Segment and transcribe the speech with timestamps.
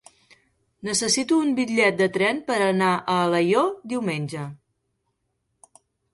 [0.87, 4.49] Necessito un bitllet de tren per anar a Alaior diumenge.